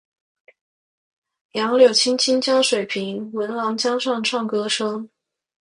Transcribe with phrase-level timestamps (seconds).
[1.51, 5.07] 杨柳青青江水平，闻郎江上唱歌声。